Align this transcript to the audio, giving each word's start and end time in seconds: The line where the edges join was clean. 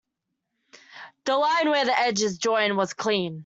The 1.25 1.37
line 1.37 1.69
where 1.69 1.85
the 1.85 1.97
edges 1.99 2.39
join 2.39 2.75
was 2.75 2.95
clean. 2.95 3.39